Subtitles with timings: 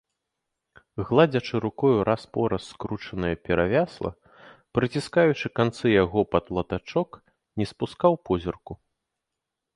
[1.09, 4.11] Гладзячы рукою раз-пораз скручанае перавясла,
[4.79, 7.09] прыціскаючы канцы яго пад латачок,
[7.61, 8.73] не спускаў позірку.